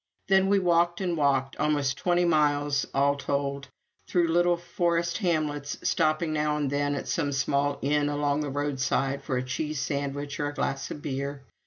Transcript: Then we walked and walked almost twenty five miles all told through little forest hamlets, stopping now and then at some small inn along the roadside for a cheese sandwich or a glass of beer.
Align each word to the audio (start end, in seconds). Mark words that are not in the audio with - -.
Then 0.29 0.47
we 0.47 0.57
walked 0.57 0.99
and 0.99 1.15
walked 1.15 1.57
almost 1.57 1.95
twenty 1.99 2.23
five 2.23 2.29
miles 2.31 2.87
all 2.91 3.15
told 3.17 3.67
through 4.07 4.29
little 4.29 4.57
forest 4.57 5.19
hamlets, 5.19 5.77
stopping 5.87 6.33
now 6.33 6.57
and 6.57 6.71
then 6.71 6.95
at 6.95 7.07
some 7.07 7.31
small 7.31 7.77
inn 7.83 8.09
along 8.09 8.39
the 8.39 8.49
roadside 8.49 9.23
for 9.23 9.37
a 9.37 9.43
cheese 9.43 9.79
sandwich 9.79 10.39
or 10.39 10.47
a 10.47 10.53
glass 10.55 10.89
of 10.89 11.03
beer. 11.03 11.43